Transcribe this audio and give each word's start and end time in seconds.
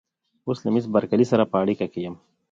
اوس 0.47 0.59
له 0.63 0.69
مېس 0.73 0.85
بارکلي 0.93 1.25
سره 1.31 1.43
په 1.51 1.57
اړیکه 1.63 1.85
کې 1.91 1.99
یم. 2.05 2.15